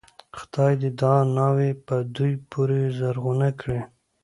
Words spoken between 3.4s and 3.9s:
کړي.